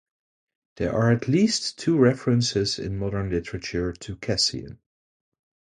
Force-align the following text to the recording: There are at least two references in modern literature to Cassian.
There 0.77 0.91
are 0.95 1.11
at 1.11 1.27
least 1.27 1.77
two 1.77 1.95
references 1.95 2.79
in 2.79 2.97
modern 2.97 3.29
literature 3.29 3.93
to 3.93 4.15
Cassian. 4.15 4.79